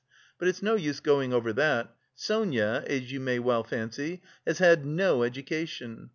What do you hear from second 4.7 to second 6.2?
no education.